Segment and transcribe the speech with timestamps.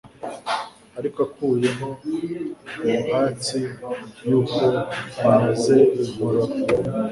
[0.99, 1.87] Ariko akuye ho
[2.85, 3.59] ubuhatsi
[4.29, 4.63] yuko
[5.27, 6.53] anyaze i Mpororo